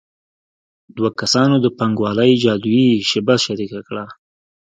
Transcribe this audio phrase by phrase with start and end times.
[0.95, 4.05] دوه کسانو د پانګوالۍ جادويي شیبه شریکه کړه